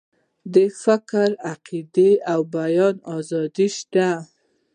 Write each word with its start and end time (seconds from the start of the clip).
د 0.53 0.55
فکر، 0.83 1.29
عقیدې 1.51 2.11
او 2.31 2.39
بیان 2.55 2.95
آزادي 3.17 3.67
شته. 3.77 4.07